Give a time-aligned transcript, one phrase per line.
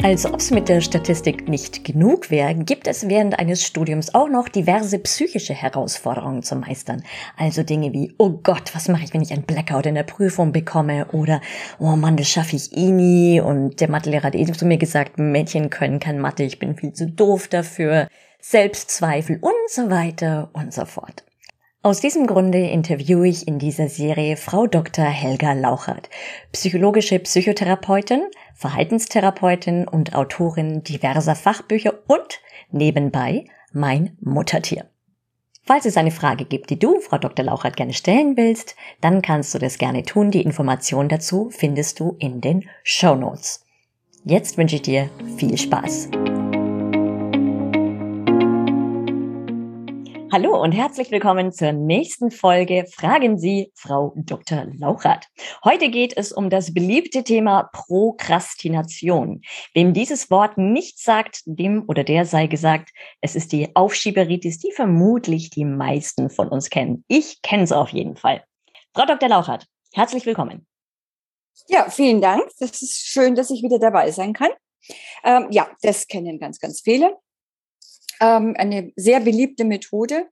[0.00, 4.28] Als ob es mit der Statistik nicht genug wäre, gibt es während eines Studiums auch
[4.28, 7.02] noch diverse psychische Herausforderungen zu meistern.
[7.36, 10.52] Also Dinge wie, oh Gott, was mache ich, wenn ich ein Blackout in der Prüfung
[10.52, 11.06] bekomme?
[11.12, 11.40] Oder,
[11.80, 13.40] oh Mann, das schaffe ich eh nie.
[13.40, 16.92] Und der Mathelehrer hat eh zu mir gesagt, Mädchen können kein Mathe, ich bin viel
[16.92, 18.06] zu doof dafür.
[18.40, 21.24] Selbstzweifel und so weiter und so fort.
[21.82, 25.04] Aus diesem Grunde interviewe ich in dieser Serie Frau Dr.
[25.04, 26.10] Helga Lauchert,
[26.50, 28.22] psychologische Psychotherapeutin,
[28.54, 32.40] Verhaltenstherapeutin und Autorin diverser Fachbücher und
[32.72, 34.86] nebenbei mein Muttertier.
[35.62, 37.44] Falls es eine Frage gibt, die du, Frau Dr.
[37.44, 40.32] Lauchert, gerne stellen willst, dann kannst du das gerne tun.
[40.32, 43.64] Die Information dazu findest du in den Show Notes.
[44.24, 46.08] Jetzt wünsche ich dir viel Spaß.
[50.30, 54.66] Hallo und herzlich willkommen zur nächsten Folge Fragen Sie Frau Dr.
[54.76, 55.24] Lauchert.
[55.64, 59.40] Heute geht es um das beliebte Thema Prokrastination.
[59.72, 62.90] Wem dieses Wort nicht sagt, dem oder der sei gesagt,
[63.22, 67.06] es ist die Aufschieberitis, die vermutlich die meisten von uns kennen.
[67.08, 68.44] Ich kenne es auf jeden Fall.
[68.94, 69.30] Frau Dr.
[69.30, 70.66] Lauchert, herzlich willkommen.
[71.68, 72.42] Ja, vielen Dank.
[72.58, 74.50] Das ist schön, dass ich wieder dabei sein kann.
[75.24, 77.16] Ähm, ja, das kennen ganz, ganz viele
[78.20, 80.28] ähm, eine sehr beliebte Methode,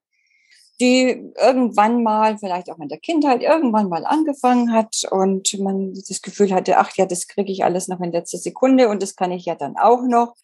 [0.81, 6.21] die irgendwann mal, vielleicht auch in der Kindheit, irgendwann mal angefangen hat und man das
[6.21, 9.33] Gefühl hatte, ach ja, das kriege ich alles noch in letzter Sekunde und das kann
[9.33, 10.35] ich ja dann auch noch.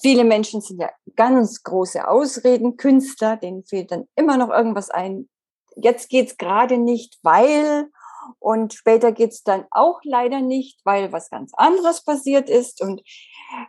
[0.00, 5.28] Viele Menschen sind ja ganz große Ausredenkünstler, denen fehlt dann immer noch irgendwas ein.
[5.76, 7.88] Jetzt geht's gerade nicht, weil
[8.38, 12.80] und später geht's dann auch leider nicht, weil was ganz anderes passiert ist.
[12.80, 13.02] Und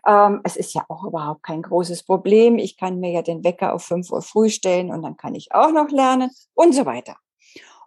[0.08, 2.58] ähm, es ist ja auch überhaupt kein großes Problem.
[2.58, 5.54] Ich kann mir ja den Wecker auf 5 Uhr früh stellen und dann kann ich
[5.54, 7.18] auch noch lernen und so weiter.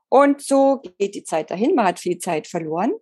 [0.09, 1.75] Und so geht die Zeit dahin.
[1.75, 2.93] Man hat viel Zeit verloren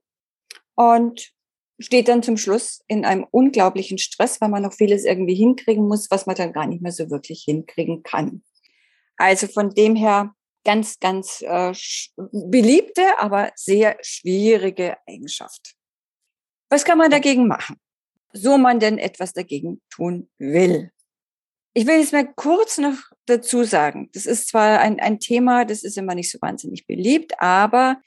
[0.77, 1.33] und
[1.81, 6.11] steht dann zum Schluss in einem unglaublichen Stress, weil man noch vieles irgendwie hinkriegen muss,
[6.11, 8.43] was man dann gar nicht mehr so wirklich hinkriegen kann.
[9.17, 11.73] Also von dem her ganz, ganz äh,
[12.17, 15.75] beliebte, aber sehr schwierige Eigenschaft.
[16.69, 17.77] Was kann man dagegen machen?
[18.33, 20.93] So man denn etwas dagegen tun will.
[21.73, 25.83] Ich will jetzt mal kurz noch dazu sagen, das ist zwar ein, ein Thema, das
[25.83, 28.01] ist immer nicht so wahnsinnig beliebt, aber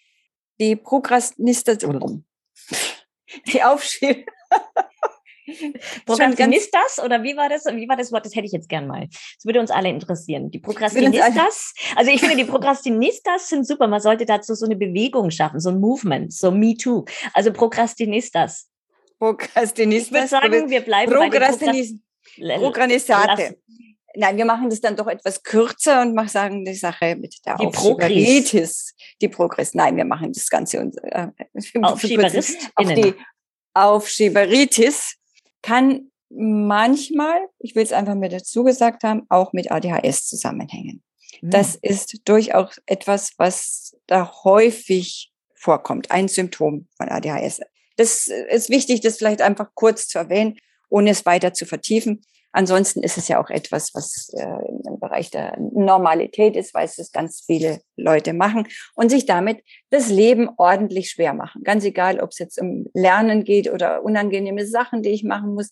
[0.59, 2.25] die Prokrastinistation,
[3.47, 4.27] die Aufschieb
[6.05, 7.65] Prokrastinistas oder wie war das?
[7.65, 8.25] Wie war das Wort?
[8.25, 9.07] Das hätte ich jetzt gern mal.
[9.09, 10.51] Das würde uns alle interessieren.
[10.51, 11.73] Die Prokrastinistas.
[11.95, 13.87] Also ich finde, die Prokrastinistas sind super.
[13.87, 17.05] Man sollte dazu so eine Bewegung schaffen, so ein Movement, so Me Too.
[17.33, 18.69] Also Prokrastinistas.
[19.19, 20.07] Prokrastinistas.
[20.07, 21.95] Ich würde sagen, wir bleiben Prokrastinis
[22.39, 23.57] bei Prokrastinate.
[24.15, 27.57] Nein, wir machen das dann doch etwas kürzer und machen sagen die Sache mit der
[27.57, 28.93] die Aufschieberitis.
[29.19, 29.73] Die Progress.
[29.73, 31.29] Nein, wir machen das Ganze und äh,
[31.81, 33.15] auf die
[33.73, 35.17] Aufschieberitis
[35.63, 41.01] kann manchmal, ich will es einfach mit dazu gesagt haben, auch mit ADHS zusammenhängen.
[41.41, 41.49] Mhm.
[41.49, 47.61] Das ist durchaus etwas, was da häufig vorkommt, ein Symptom von ADHS.
[47.95, 50.57] Das ist wichtig, das vielleicht einfach kurz zu erwähnen,
[50.89, 52.21] ohne es weiter zu vertiefen.
[52.53, 54.45] Ansonsten ist es ja auch etwas, was äh,
[54.87, 60.09] im Bereich der Normalität ist, weil es ganz viele Leute machen und sich damit das
[60.09, 61.63] Leben ordentlich schwer machen.
[61.63, 65.71] Ganz egal, ob es jetzt um Lernen geht oder unangenehme Sachen, die ich machen muss.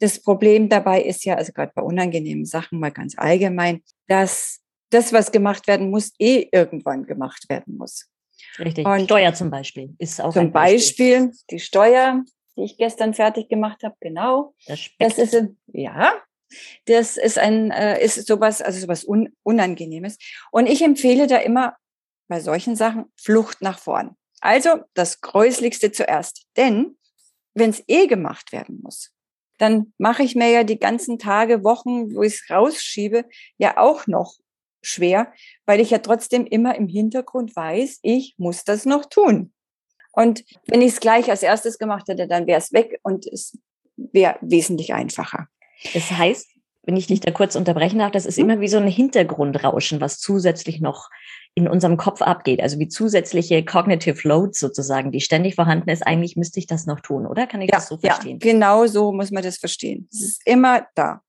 [0.00, 5.12] Das Problem dabei ist ja, also gerade bei unangenehmen Sachen mal ganz allgemein, dass das,
[5.12, 8.08] was gemacht werden muss, eh irgendwann gemacht werden muss.
[8.58, 8.86] Richtig.
[8.86, 11.20] Und Steuer zum Beispiel ist auch zum Beispiel.
[11.20, 12.24] Beispiel die Steuer
[12.58, 14.54] die ich gestern fertig gemacht habe, genau.
[14.66, 16.12] Das, das ist ein, ja,
[16.86, 20.18] das ist ein, äh, ist sowas, also sowas Un Unangenehmes.
[20.50, 21.76] Und ich empfehle da immer
[22.28, 24.16] bei solchen Sachen Flucht nach vorn.
[24.40, 26.46] Also das Gräuslichste zuerst.
[26.56, 26.96] Denn
[27.54, 29.12] wenn es eh gemacht werden muss,
[29.58, 33.24] dann mache ich mir ja die ganzen Tage, Wochen, wo ich es rausschiebe,
[33.56, 34.34] ja auch noch
[34.82, 35.32] schwer,
[35.66, 39.52] weil ich ja trotzdem immer im Hintergrund weiß, ich muss das noch tun.
[40.12, 43.58] Und wenn ich es gleich als erstes gemacht hätte, dann wäre es weg und es
[43.96, 45.48] wäre wesentlich einfacher.
[45.94, 46.48] Das heißt,
[46.84, 48.44] wenn ich dich da kurz unterbrechen darf, das ist mhm.
[48.44, 51.10] immer wie so ein Hintergrundrauschen, was zusätzlich noch
[51.54, 52.62] in unserem Kopf abgeht.
[52.62, 56.06] Also wie zusätzliche Cognitive Loads sozusagen, die ständig vorhanden ist.
[56.06, 57.46] Eigentlich müsste ich das noch tun, oder?
[57.46, 58.38] Kann ich ja, das so verstehen?
[58.42, 60.08] Ja, genau so muss man das verstehen.
[60.10, 61.20] Es ist immer da.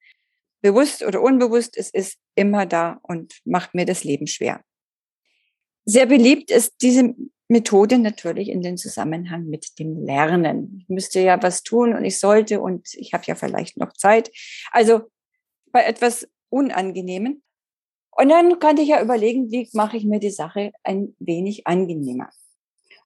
[0.61, 4.61] bewusst oder unbewusst, es ist immer da und macht mir das Leben schwer.
[5.85, 7.15] Sehr beliebt ist diese
[7.49, 10.81] Methode natürlich in den Zusammenhang mit dem Lernen.
[10.83, 14.31] Ich müsste ja was tun und ich sollte und ich habe ja vielleicht noch Zeit.
[14.71, 15.01] Also
[15.71, 17.43] bei etwas Unangenehmen.
[18.11, 22.29] Und dann kann ich ja überlegen, wie mache ich mir die Sache ein wenig angenehmer.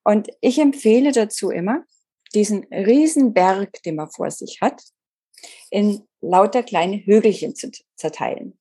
[0.04, 1.86] Und ich empfehle dazu immer,
[2.34, 4.81] diesen Riesenberg, den man vor sich hat,
[5.69, 8.57] in lauter kleine Hügelchen zu zerteilen.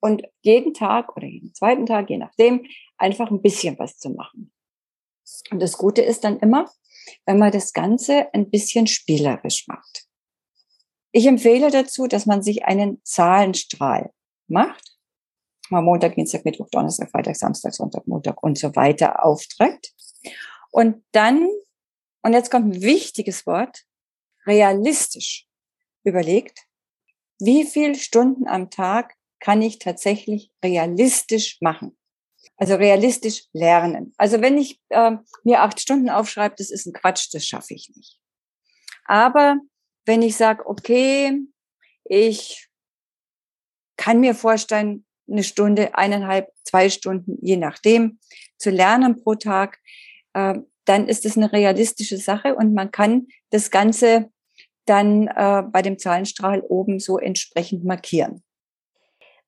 [0.00, 2.66] Und jeden Tag oder jeden zweiten Tag, je nachdem,
[2.96, 4.52] einfach ein bisschen was zu machen.
[5.50, 6.70] Und das Gute ist dann immer,
[7.26, 10.06] wenn man das Ganze ein bisschen spielerisch macht.
[11.12, 14.12] Ich empfehle dazu, dass man sich einen Zahlenstrahl
[14.48, 14.96] macht,
[15.68, 19.92] mal Montag, Dienstag, Mittwoch, Donnerstag, Freitag, Samstag, Sonntag, Montag und so weiter aufträgt.
[20.70, 21.48] Und dann,
[22.22, 23.84] und jetzt kommt ein wichtiges Wort,
[24.46, 25.46] realistisch
[26.04, 26.66] überlegt,
[27.38, 31.96] wie viel Stunden am Tag kann ich tatsächlich realistisch machen?
[32.62, 34.14] Also realistisch lernen.
[34.18, 37.90] Also wenn ich äh, mir acht Stunden aufschreibe, das ist ein Quatsch, das schaffe ich
[37.96, 38.20] nicht.
[39.04, 39.56] Aber
[40.04, 41.40] wenn ich sage, okay,
[42.04, 42.68] ich
[43.96, 48.20] kann mir vorstellen, eine Stunde, eineinhalb, zwei Stunden, je nachdem,
[48.58, 49.80] zu lernen pro Tag,
[50.34, 54.30] äh, dann ist es eine realistische Sache und man kann das Ganze
[54.84, 58.44] dann äh, bei dem Zahlenstrahl oben so entsprechend markieren.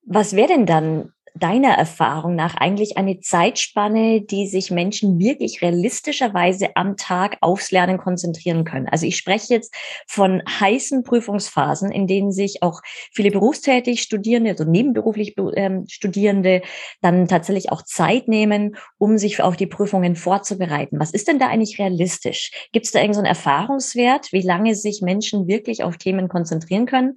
[0.02, 6.76] Was wäre denn dann deiner Erfahrung nach eigentlich eine Zeitspanne, die sich Menschen wirklich realistischerweise
[6.76, 8.88] am Tag aufs Lernen konzentrieren können?
[8.88, 9.74] Also ich spreche jetzt
[10.06, 12.80] von heißen Prüfungsphasen, in denen sich auch
[13.12, 16.62] viele berufstätig Studierende, also nebenberuflich ähm, Studierende,
[17.02, 21.00] dann tatsächlich auch Zeit nehmen, um sich auf die Prüfungen vorzubereiten.
[21.00, 22.52] Was ist denn da eigentlich realistisch?
[22.72, 27.16] Gibt es da irgendeinen so Erfahrungswert, wie lange sich Menschen wirklich auf Themen konzentrieren können?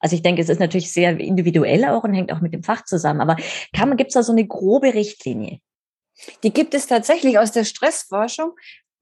[0.00, 2.84] Also ich denke, es ist natürlich sehr individuell auch und hängt auch mit dem Fach
[2.84, 3.20] zusammen.
[3.20, 3.36] Aber
[3.96, 5.60] gibt es da so eine grobe Richtlinie?
[6.42, 8.52] Die gibt es tatsächlich aus der Stressforschung.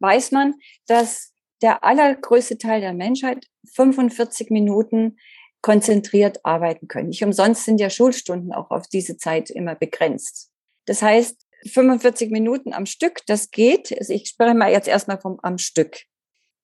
[0.01, 0.55] Weiß man,
[0.87, 1.33] dass
[1.63, 5.17] der allergrößte Teil der Menschheit 45 Minuten
[5.63, 7.09] konzentriert arbeiten können.
[7.09, 10.51] Nicht umsonst sind ja Schulstunden auch auf diese Zeit immer begrenzt.
[10.85, 13.97] Das heißt, 45 Minuten am Stück, das geht.
[13.99, 16.03] Also ich spreche mal jetzt erstmal vom am Stück.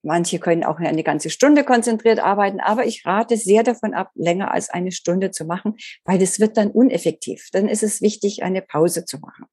[0.02, 4.50] Manche können auch eine ganze Stunde konzentriert arbeiten, aber ich rate sehr davon ab, länger
[4.50, 7.49] als eine Stunde zu machen, weil das wird dann uneffektiv.
[7.52, 9.46] Dann ist es wichtig, eine Pause zu machen.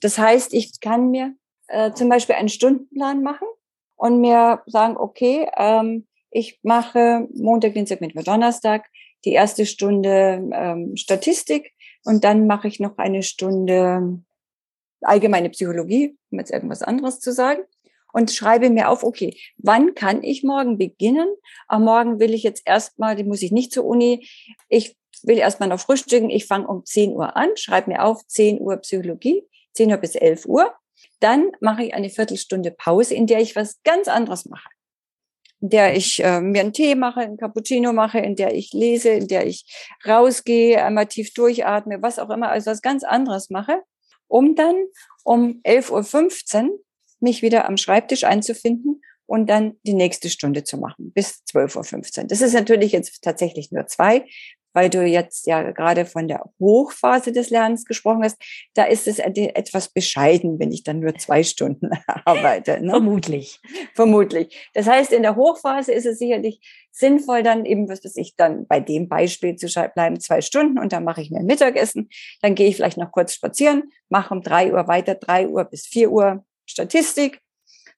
[0.00, 1.34] Das heißt, ich kann mir
[1.68, 3.48] äh, zum Beispiel einen Stundenplan machen
[3.96, 8.86] und mir sagen, okay, ähm, ich mache Montag, Dienstag, Mittwoch, Donnerstag
[9.24, 11.72] die erste Stunde ähm, Statistik
[12.04, 14.22] und dann mache ich noch eine Stunde
[15.02, 17.62] allgemeine Psychologie, um jetzt irgendwas anderes zu sagen
[18.16, 21.28] und schreibe mir auf, okay, wann kann ich morgen beginnen?
[21.68, 24.26] Am Morgen will ich jetzt erstmal, die muss ich nicht zur Uni,
[24.70, 28.58] ich will erstmal noch frühstücken, ich fange um 10 Uhr an, schreibe mir auf 10
[28.58, 29.42] Uhr Psychologie,
[29.74, 30.72] 10 Uhr bis 11 Uhr.
[31.20, 34.70] Dann mache ich eine Viertelstunde Pause, in der ich was ganz anderes mache.
[35.60, 39.10] In der ich äh, mir einen Tee mache, einen Cappuccino mache, in der ich lese,
[39.10, 39.66] in der ich
[40.08, 43.82] rausgehe, einmal tief durchatme, was auch immer, also was ganz anderes mache,
[44.26, 44.86] um dann
[45.22, 46.78] um 11.15 Uhr
[47.26, 52.26] mich wieder am Schreibtisch einzufinden und dann die nächste Stunde zu machen, bis 12.15 Uhr.
[52.28, 54.24] Das ist natürlich jetzt tatsächlich nur zwei,
[54.72, 58.36] weil du jetzt ja gerade von der Hochphase des Lernens gesprochen hast.
[58.74, 61.90] Da ist es etwas bescheiden, wenn ich dann nur zwei Stunden
[62.26, 62.82] arbeite.
[62.82, 62.90] Ne?
[62.90, 63.58] Vermutlich.
[63.94, 64.70] Vermutlich.
[64.74, 66.60] Das heißt, in der Hochphase ist es sicherlich
[66.92, 70.92] sinnvoll, dann eben, was weiß ich, dann bei dem Beispiel zu bleiben, zwei Stunden und
[70.92, 72.10] dann mache ich mir ein Mittagessen.
[72.42, 75.86] Dann gehe ich vielleicht noch kurz spazieren, mache um drei Uhr weiter, drei Uhr bis
[75.86, 77.40] vier Uhr Statistik.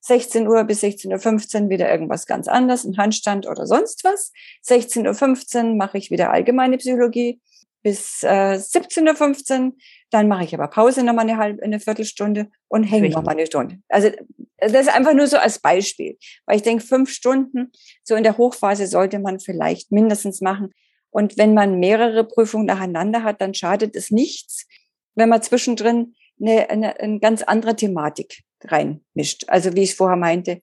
[0.00, 4.32] 16 Uhr bis 16.15 Uhr wieder irgendwas ganz anderes, ein Handstand oder sonst was.
[4.66, 7.40] 16.15 Uhr mache ich wieder allgemeine Psychologie
[7.82, 9.72] bis äh, 17.15 Uhr.
[10.10, 13.78] Dann mache ich aber Pause nochmal eine halbe, eine Viertelstunde und hänge nochmal eine Stunde.
[13.88, 14.10] Also
[14.58, 17.72] das ist einfach nur so als Beispiel, weil ich denke, fünf Stunden
[18.02, 20.72] so in der Hochphase sollte man vielleicht mindestens machen.
[21.10, 24.66] Und wenn man mehrere Prüfungen nacheinander hat, dann schadet es nichts,
[25.14, 29.44] wenn man zwischendrin eine, eine, eine ganz andere Thematik reinmischt.
[29.48, 30.60] Also wie ich vorher meinte,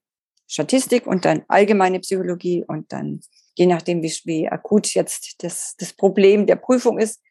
[0.48, 3.22] Statistik und dann allgemeine Psychologie und dann,
[3.56, 7.22] je nachdem, wie, wie akut jetzt das, das Problem der Prüfung ist,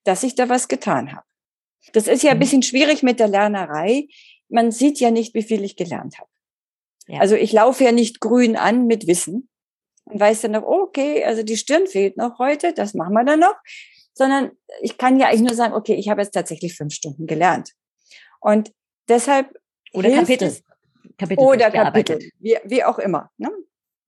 [0.03, 1.25] dass ich da was getan habe.
[1.93, 2.41] Das ist ja ein mhm.
[2.41, 4.07] bisschen schwierig mit der Lernerei.
[4.47, 6.29] Man sieht ja nicht, wie viel ich gelernt habe.
[7.07, 7.19] Ja.
[7.19, 9.49] Also ich laufe ja nicht grün an mit Wissen
[10.05, 13.39] und weiß dann noch, okay, also die Stirn fehlt noch heute, das machen wir dann
[13.39, 13.55] noch
[14.15, 17.73] sondern ich kann ja eigentlich nur sagen, okay, ich habe jetzt tatsächlich fünf Stunden gelernt.
[18.39, 18.73] Und
[19.07, 19.53] deshalb.
[19.93, 20.47] Oder Kapitel.
[20.47, 20.63] Es,
[21.17, 21.43] Kapitel.
[21.43, 23.29] Oder Kapitel, wie, wie auch immer.
[23.37, 23.51] Ne?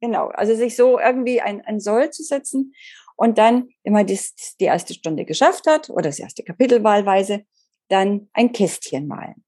[0.02, 0.28] Genau.
[0.28, 2.74] Also sich so irgendwie ein, ein Soll zu setzen
[3.16, 4.20] und dann, wenn man die,
[4.60, 7.44] die erste Stunde geschafft hat oder das erste Kapitel wahlweise,
[7.90, 9.44] dann ein Kästchen malen.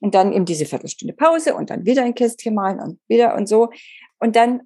[0.00, 3.48] Und dann eben diese Viertelstunde Pause und dann wieder ein Kästchen malen und wieder und
[3.48, 3.70] so.
[4.18, 4.62] Und dann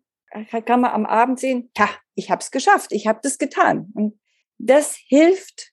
[0.66, 3.90] kann man am Abend sehen, ja, ich habe es geschafft, ich habe das getan.
[3.94, 4.18] Und
[4.58, 5.72] das hilft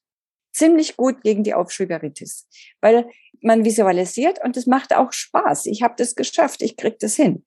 [0.52, 2.48] ziemlich gut gegen die Aufschieberitis,
[2.82, 3.10] weil
[3.42, 5.68] man visualisiert und es macht auch Spaß.
[5.68, 7.46] Ich habe das geschafft, ich krieg das hin.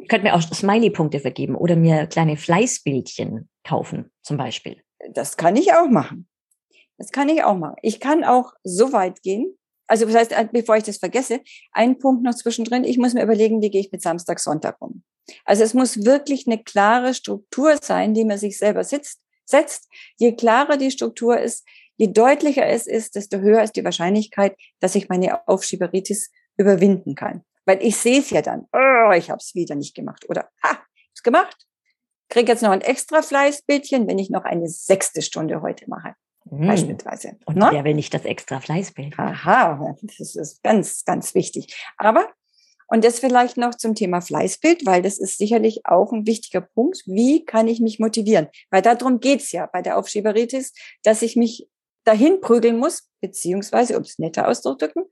[0.00, 4.82] Ich könnte mir auch Smiley-Punkte vergeben oder mir kleine Fleißbildchen kaufen, zum Beispiel.
[5.10, 6.28] Das kann ich auch machen.
[6.96, 7.76] Das kann ich auch machen.
[7.82, 9.58] Ich kann auch so weit gehen.
[9.92, 12.82] Also das heißt, äh, bevor ich das vergesse, ein Punkt noch zwischendrin.
[12.82, 15.02] Ich muss mir überlegen, wie gehe ich mit Samstag, Sonntag um.
[15.44, 20.34] Also es muss wirklich eine klare Struktur sein, die man sich selber sitzt setzt, je
[20.34, 21.66] klarer die Struktur ist,
[21.98, 27.44] je deutlicher es ist, desto höher ist die Wahrscheinlichkeit, dass ich meine Aufschieberitis überwinden kann.
[27.66, 30.78] Weil ich sehe es ja dann, oh, ich habe es wieder nicht gemacht oder ha,
[31.14, 31.66] es gemacht.
[32.30, 36.14] Kriege jetzt noch ein extra Fleißbildchen, wenn ich noch eine sechste Stunde heute mache.
[36.48, 36.66] Hm.
[36.66, 37.36] Beispielsweise.
[37.46, 37.68] Und ne?
[37.70, 39.18] wer will nicht das extra Fleißbild?
[39.18, 41.76] Aha, das ist ganz, ganz wichtig.
[41.96, 42.26] Aber
[42.92, 47.02] und das vielleicht noch zum Thema Fleißbild, weil das ist sicherlich auch ein wichtiger Punkt.
[47.06, 48.48] Wie kann ich mich motivieren?
[48.70, 51.70] Weil darum geht's ja bei der Aufschieberitis, dass ich mich
[52.04, 55.04] dahin prügeln muss, beziehungsweise, um es netter auszudrücken,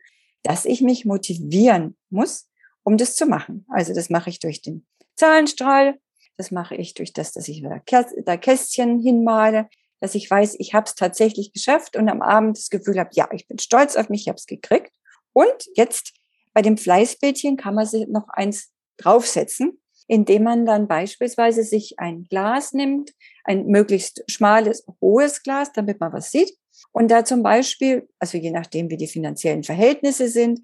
[0.42, 2.50] dass ich mich motivieren muss,
[2.82, 3.64] um das zu machen.
[3.70, 5.98] Also das mache ich durch den Zahlenstrahl,
[6.36, 10.86] das mache ich durch das, dass ich da Kästchen hinmale, dass ich weiß, ich habe
[10.86, 14.22] es tatsächlich geschafft und am Abend das Gefühl habe, ja, ich bin stolz auf mich,
[14.22, 14.92] ich habe es gekriegt.
[15.32, 16.12] Und jetzt
[16.52, 22.24] bei dem Fleißbildchen kann man sich noch eins draufsetzen, indem man dann beispielsweise sich ein
[22.28, 23.12] Glas nimmt,
[23.44, 26.52] ein möglichst schmales, hohes Glas, damit man was sieht.
[26.92, 30.60] Und da zum Beispiel, also je nachdem, wie die finanziellen Verhältnisse sind,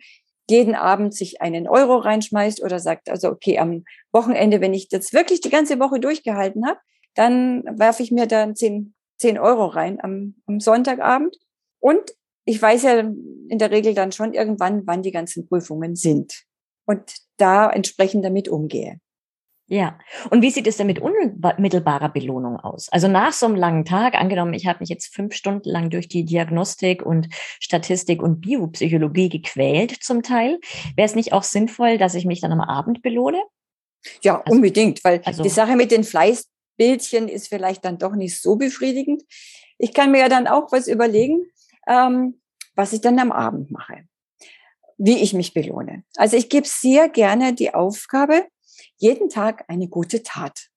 [0.48, 5.12] jeden Abend sich einen Euro reinschmeißt oder sagt, also okay, am Wochenende, wenn ich das
[5.12, 6.78] wirklich die ganze Woche durchgehalten habe,
[7.14, 11.36] dann werfe ich mir dann zehn, zehn Euro rein am, am Sonntagabend.
[11.80, 12.12] Und
[12.44, 16.44] ich weiß ja in der Regel dann schon irgendwann, wann die ganzen Prüfungen sind
[16.86, 19.00] und da entsprechend damit umgehe.
[19.68, 19.98] Ja,
[20.30, 22.88] und wie sieht es denn mit unmittelbarer Belohnung aus?
[22.90, 26.06] Also nach so einem langen Tag, angenommen, ich habe mich jetzt fünf Stunden lang durch
[26.06, 30.60] die Diagnostik und Statistik und Biopsychologie gequält zum Teil,
[30.94, 33.42] wäre es nicht auch sinnvoll, dass ich mich dann am Abend belohne?
[34.22, 36.04] Ja, also, unbedingt, weil also, die Sache mit den
[36.76, 39.22] Fleißbildchen ist vielleicht dann doch nicht so befriedigend.
[39.78, 41.50] Ich kann mir ja dann auch was überlegen,
[41.86, 42.40] ähm,
[42.74, 44.06] was ich dann am Abend mache,
[44.98, 46.04] wie ich mich belohne.
[46.16, 48.46] Also ich gebe sehr gerne die Aufgabe,
[48.96, 50.68] jeden Tag eine gute Tat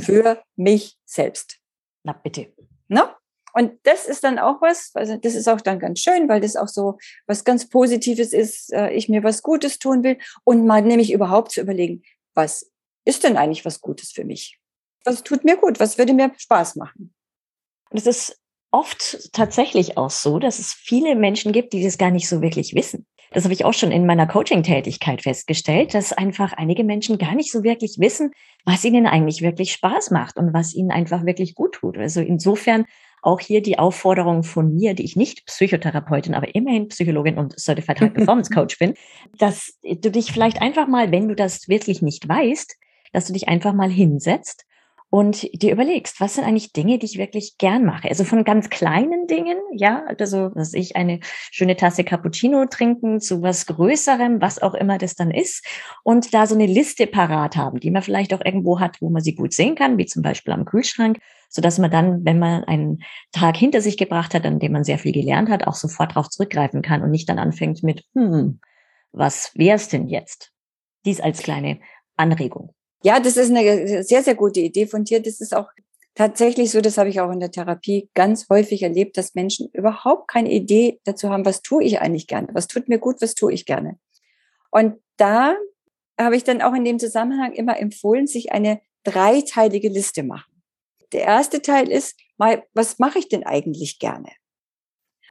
[0.00, 1.58] für mich selbst.
[2.04, 2.52] Na bitte.
[2.88, 3.16] Na?
[3.54, 6.56] Und das ist dann auch was, also das ist auch dann ganz schön, weil das
[6.56, 10.80] auch so was ganz Positives ist, äh, ich mir was Gutes tun will und mal
[10.80, 12.72] nämlich überhaupt zu überlegen, was
[13.04, 14.61] ist denn eigentlich was Gutes für mich?
[15.04, 15.80] Was tut mir gut?
[15.80, 17.14] Was würde mir Spaß machen?
[17.90, 18.40] Und es ist
[18.70, 22.74] oft tatsächlich auch so, dass es viele Menschen gibt, die das gar nicht so wirklich
[22.74, 23.06] wissen.
[23.32, 27.50] Das habe ich auch schon in meiner Coaching-Tätigkeit festgestellt, dass einfach einige Menschen gar nicht
[27.50, 28.30] so wirklich wissen,
[28.64, 31.96] was ihnen eigentlich wirklich Spaß macht und was ihnen einfach wirklich gut tut.
[31.96, 32.84] Also insofern
[33.22, 38.00] auch hier die Aufforderung von mir, die ich nicht Psychotherapeutin, aber immerhin Psychologin und Certified
[38.00, 38.94] High Performance Coach bin,
[39.38, 42.76] dass du dich vielleicht einfach mal, wenn du das wirklich nicht weißt,
[43.12, 44.66] dass du dich einfach mal hinsetzt
[45.14, 48.08] und dir überlegst, was sind eigentlich Dinge, die ich wirklich gern mache?
[48.08, 53.42] Also von ganz kleinen Dingen, ja, also was ich eine schöne Tasse Cappuccino trinken zu
[53.42, 55.66] was Größerem, was auch immer das dann ist
[56.02, 59.22] und da so eine Liste parat haben, die man vielleicht auch irgendwo hat, wo man
[59.22, 61.18] sie gut sehen kann, wie zum Beispiel am Kühlschrank,
[61.50, 63.02] so dass man dann, wenn man einen
[63.32, 66.30] Tag hinter sich gebracht hat, an dem man sehr viel gelernt hat, auch sofort darauf
[66.30, 68.60] zurückgreifen kann und nicht dann anfängt mit, hm,
[69.12, 70.52] was wär's denn jetzt?
[71.04, 71.80] Dies als kleine
[72.16, 72.74] Anregung.
[73.02, 75.20] Ja, das ist eine sehr, sehr gute Idee von dir.
[75.20, 75.68] Das ist auch
[76.14, 80.28] tatsächlich so, das habe ich auch in der Therapie ganz häufig erlebt, dass Menschen überhaupt
[80.28, 83.52] keine Idee dazu haben, was tue ich eigentlich gerne, was tut mir gut, was tue
[83.52, 83.98] ich gerne.
[84.70, 85.56] Und da
[86.20, 90.62] habe ich dann auch in dem Zusammenhang immer empfohlen, sich eine dreiteilige Liste machen.
[91.12, 94.30] Der erste Teil ist mal, was mache ich denn eigentlich gerne?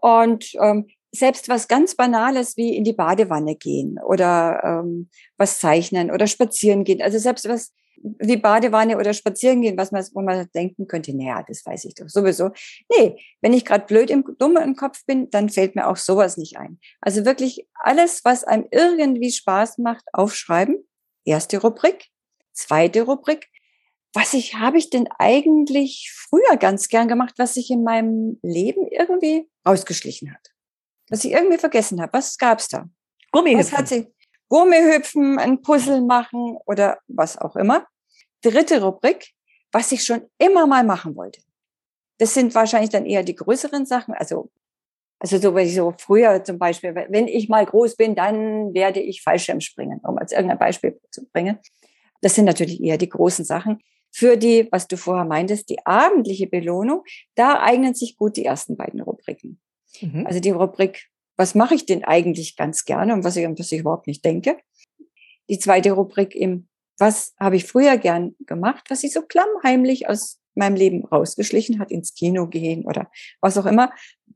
[0.02, 6.12] Und ähm, selbst was ganz Banales wie in die Badewanne gehen oder ähm, was zeichnen
[6.12, 7.02] oder spazieren gehen.
[7.02, 11.44] Also selbst was wie Badewanne oder spazieren gehen, was man, wo man denken könnte, naja,
[11.48, 12.52] das weiß ich doch sowieso.
[12.90, 16.38] Nee, wenn ich gerade blöd im dumm im Kopf bin, dann fällt mir auch sowas
[16.38, 16.80] nicht ein.
[17.00, 20.88] Also wirklich alles, was einem irgendwie Spaß macht, aufschreiben.
[21.26, 22.08] Erste Rubrik.
[22.54, 23.48] Zweite Rubrik.
[24.14, 28.88] Was ich, habe ich denn eigentlich früher ganz gern gemacht, was sich in meinem Leben
[28.88, 30.51] irgendwie ausgeschlichen hat?
[31.12, 32.14] Was ich irgendwie vergessen habe.
[32.14, 32.86] Was gab's da?
[33.32, 33.72] Gummihüpfen.
[33.72, 34.08] Was hat sie?
[34.50, 37.86] Gummihüpfen, ein Puzzle machen oder was auch immer.
[38.42, 39.32] Dritte Rubrik,
[39.72, 41.42] was ich schon immer mal machen wollte.
[42.18, 44.14] Das sind wahrscheinlich dann eher die größeren Sachen.
[44.14, 44.52] Also,
[45.20, 49.00] also so, wenn ich so früher zum Beispiel, wenn ich mal groß bin, dann werde
[49.00, 51.60] ich Fallschirm springen, um als irgendein Beispiel zu bringen.
[52.22, 53.80] Das sind natürlich eher die großen Sachen.
[54.14, 57.04] Für die, was du vorher meintest, die abendliche Belohnung,
[57.36, 59.62] da eignen sich gut die ersten beiden Rubriken.
[60.00, 60.26] Mhm.
[60.26, 61.08] Also die Rubrik,
[61.38, 64.58] was mache ich denn eigentlich ganz gerne und was ich, was ich überhaupt nicht denke.
[65.50, 70.40] Die zweite Rubrik im, was habe ich früher gern gemacht, was ich so klammheimlich aus
[70.54, 73.92] meinem Leben rausgeschlichen hat, ins Kino gehen oder was auch immer.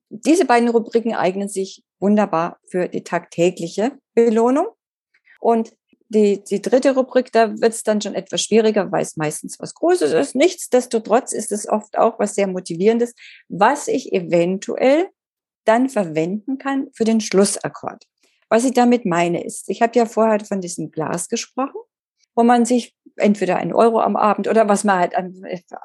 [0.09, 4.67] Diese beiden Rubriken eignen sich wunderbar für die tagtägliche Belohnung.
[5.39, 5.73] Und
[6.09, 9.73] die, die dritte Rubrik, da wird es dann schon etwas schwieriger, weil es meistens was
[9.73, 10.35] Großes ist.
[10.35, 13.13] Nichtsdestotrotz ist es oft auch was sehr Motivierendes,
[13.49, 15.09] was ich eventuell
[15.65, 18.05] dann verwenden kann für den Schlussakkord.
[18.49, 21.81] Was ich damit meine ist, ich habe ja vorher von diesem Glas gesprochen,
[22.35, 25.13] wo man sich entweder ein Euro am Abend oder was man halt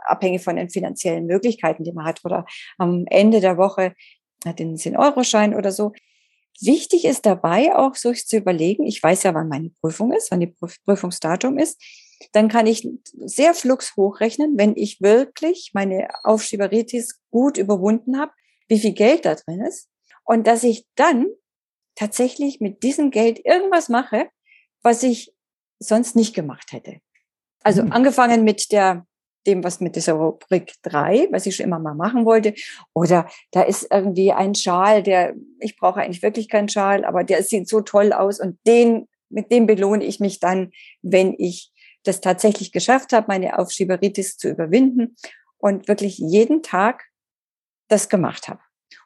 [0.07, 2.45] abhängig von den finanziellen Möglichkeiten, die man hat, oder
[2.77, 3.95] am Ende der Woche
[4.45, 5.93] den 10-Euro-Schein oder so.
[6.61, 10.41] Wichtig ist dabei auch, sich zu überlegen, ich weiß ja, wann meine Prüfung ist, wann
[10.41, 11.81] die Prüfungsdatum ist,
[12.33, 12.87] dann kann ich
[13.25, 18.33] sehr flugs hochrechnen, wenn ich wirklich meine Aufschieberitis gut überwunden habe,
[18.71, 19.91] wie viel Geld da drin ist
[20.25, 21.27] und dass ich dann
[21.95, 24.31] tatsächlich mit diesem Geld irgendwas mache,
[24.83, 25.35] was ich
[25.79, 27.01] sonst nicht gemacht hätte.
[27.63, 27.93] Also mhm.
[27.93, 29.07] angefangen mit der
[29.47, 32.55] dem, was mit dieser Rubrik drei, was ich schon immer mal machen wollte.
[32.93, 37.43] Oder da ist irgendwie ein Schal, der, ich brauche eigentlich wirklich keinen Schal, aber der
[37.43, 42.21] sieht so toll aus und den, mit dem belohne ich mich dann, wenn ich das
[42.21, 45.17] tatsächlich geschafft habe, meine Aufschieberitis zu überwinden
[45.59, 47.10] und wirklich jeden Tag
[47.91, 48.61] das gemacht habe.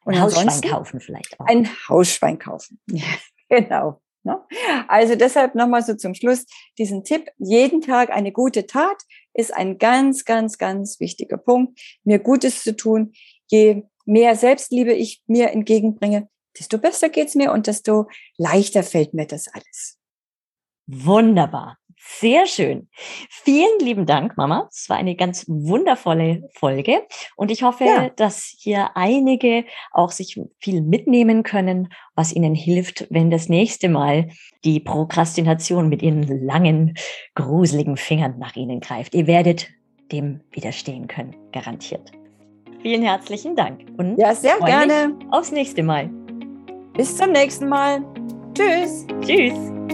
[0.05, 1.47] Und ein Hausschwein kaufen vielleicht auch.
[1.47, 2.81] Ein Hausschwein kaufen.
[3.49, 4.01] genau.
[4.23, 4.41] Ne?
[4.89, 6.47] Also deshalb nochmal so zum Schluss
[6.79, 7.29] diesen Tipp.
[7.39, 8.97] Jeden Tag eine gute Tat
[9.35, 11.79] ist ein ganz, ganz, ganz wichtiger Punkt.
[12.05, 13.13] Mir Gutes zu tun.
[13.49, 19.27] Je mehr Selbstliebe ich mir entgegenbringe, desto besser geht's mir und desto leichter fällt mir
[19.27, 19.99] das alles.
[20.87, 21.79] Wunderbar.
[22.07, 22.89] Sehr schön.
[23.31, 24.69] Vielen lieben Dank, Mama.
[24.71, 27.03] Es war eine ganz wundervolle Folge
[27.35, 28.11] und ich hoffe, ja.
[28.11, 34.29] dass hier einige auch sich viel mitnehmen können, was ihnen hilft, wenn das nächste Mal
[34.65, 36.95] die Prokrastination mit ihren langen,
[37.35, 39.15] gruseligen Fingern nach ihnen greift.
[39.15, 39.71] Ihr werdet
[40.13, 42.13] dem widerstehen können, garantiert.
[42.83, 45.19] Vielen herzlichen Dank und ja, sehr gerne.
[45.31, 46.11] Aufs nächste Mal.
[46.93, 48.05] Bis zum nächsten Mal.
[48.55, 49.07] Tschüss.
[49.23, 49.94] Tschüss.